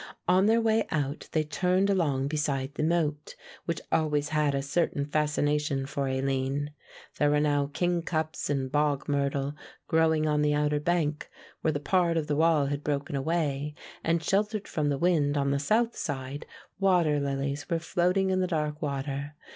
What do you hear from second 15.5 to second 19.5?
the south side, water lilies were floating in the dark water.